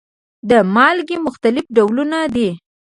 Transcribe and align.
د 0.49 0.51
مالګې 0.75 1.17
مختلف 1.27 1.65
ډولونه 1.75 2.17
دي. 2.35 2.49